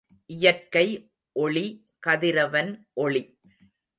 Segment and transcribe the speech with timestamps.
[0.29, 0.85] இயற்கை
[1.35, 1.65] ஒளி
[2.07, 2.71] கதிரவன்
[2.93, 3.23] ஒளி.